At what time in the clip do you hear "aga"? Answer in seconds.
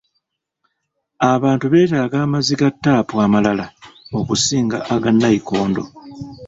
4.93-5.09